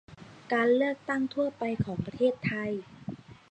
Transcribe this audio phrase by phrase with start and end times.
[0.53, 2.71] การเลือกตั้งทั่วไปของประเทศไทย